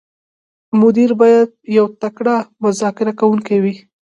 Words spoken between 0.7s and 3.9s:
مدیر باید یو تکړه مذاکره کوونکی وي.